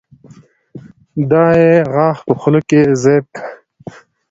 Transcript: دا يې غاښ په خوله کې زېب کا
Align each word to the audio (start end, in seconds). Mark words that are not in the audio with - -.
دا 1.31 1.45
يې 1.61 1.73
غاښ 1.93 2.17
په 2.27 2.33
خوله 2.41 2.61
کې 2.69 2.79
زېب 3.01 3.25
کا 3.35 3.43